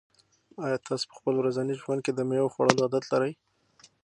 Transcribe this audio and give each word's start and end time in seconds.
آیا 0.65 0.77
تاسو 0.87 1.03
په 1.09 1.15
خپل 1.19 1.33
ورځني 1.37 1.73
ژوند 1.81 2.01
کې 2.05 2.11
د 2.13 2.19
مېوو 2.29 2.53
خوړلو 2.53 2.83
عادت 2.85 3.03
لرئ؟ 3.11 3.31